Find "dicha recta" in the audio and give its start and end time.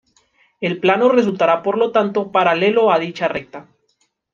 2.97-3.67